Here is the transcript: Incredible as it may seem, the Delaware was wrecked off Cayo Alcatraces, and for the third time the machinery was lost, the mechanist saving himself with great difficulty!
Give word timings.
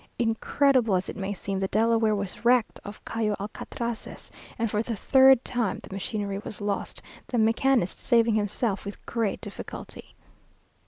Incredible 0.17 0.95
as 0.95 1.09
it 1.09 1.15
may 1.15 1.31
seem, 1.31 1.59
the 1.59 1.67
Delaware 1.67 2.15
was 2.15 2.43
wrecked 2.43 2.79
off 2.83 3.05
Cayo 3.05 3.35
Alcatraces, 3.39 4.31
and 4.57 4.71
for 4.71 4.81
the 4.81 4.95
third 4.95 5.45
time 5.45 5.79
the 5.83 5.93
machinery 5.93 6.39
was 6.39 6.59
lost, 6.59 7.03
the 7.27 7.37
mechanist 7.37 7.99
saving 7.99 8.33
himself 8.33 8.83
with 8.83 9.05
great 9.05 9.41
difficulty! 9.41 10.15